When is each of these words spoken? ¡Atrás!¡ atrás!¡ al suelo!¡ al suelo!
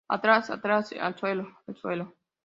¡Atrás!¡ 0.09 0.49
atrás!¡ 0.53 0.91
al 0.99 1.15
suelo!¡ 1.15 1.47
al 1.67 1.75
suelo! 1.77 2.15